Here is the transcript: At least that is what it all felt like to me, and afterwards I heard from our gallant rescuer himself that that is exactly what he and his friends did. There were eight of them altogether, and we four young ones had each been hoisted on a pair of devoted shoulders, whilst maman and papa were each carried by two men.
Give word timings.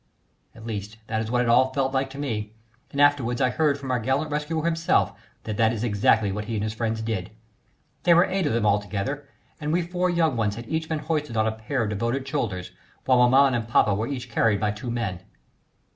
At 0.55 0.65
least 0.65 0.97
that 1.05 1.21
is 1.21 1.29
what 1.29 1.43
it 1.43 1.47
all 1.47 1.71
felt 1.73 1.93
like 1.93 2.09
to 2.09 2.17
me, 2.17 2.53
and 2.91 2.99
afterwards 2.99 3.39
I 3.39 3.51
heard 3.51 3.77
from 3.77 3.91
our 3.91 3.99
gallant 3.99 4.31
rescuer 4.31 4.65
himself 4.65 5.13
that 5.43 5.57
that 5.57 5.71
is 5.71 5.83
exactly 5.83 6.31
what 6.31 6.45
he 6.45 6.55
and 6.55 6.63
his 6.63 6.73
friends 6.73 7.03
did. 7.03 7.29
There 8.01 8.15
were 8.15 8.25
eight 8.25 8.47
of 8.47 8.53
them 8.53 8.65
altogether, 8.65 9.29
and 9.59 9.71
we 9.71 9.83
four 9.83 10.09
young 10.09 10.35
ones 10.35 10.55
had 10.55 10.67
each 10.67 10.89
been 10.89 10.97
hoisted 11.05 11.37
on 11.37 11.45
a 11.45 11.51
pair 11.51 11.83
of 11.83 11.89
devoted 11.89 12.27
shoulders, 12.27 12.71
whilst 13.05 13.29
maman 13.29 13.53
and 13.53 13.67
papa 13.67 13.93
were 13.93 14.07
each 14.07 14.27
carried 14.27 14.59
by 14.59 14.71
two 14.71 14.89
men. 14.89 15.19